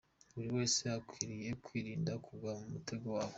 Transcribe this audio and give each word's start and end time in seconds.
Buri 0.33 0.49
wese 0.57 0.81
akwiriye 0.97 1.49
kwirinda 1.63 2.13
kugwa 2.25 2.51
mu 2.59 2.65
mutego 2.73 3.07
wabo. 3.17 3.29